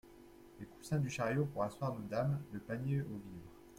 Les 0.59 0.65
coussins 0.65 0.97
du 0.97 1.11
chariot 1.11 1.45
pour 1.45 1.61
asseoir 1.61 1.93
nos 1.93 2.07
dames… 2.07 2.41
le 2.53 2.59
panier 2.59 3.01
aux 3.01 3.19
vivres… 3.19 3.49